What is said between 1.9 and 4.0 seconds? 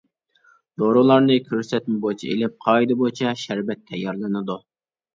بويىچە ئېلىپ قائىدە بويىچە شەربەت